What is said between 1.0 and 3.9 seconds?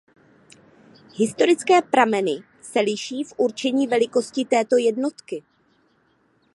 Historické prameny se liší v určení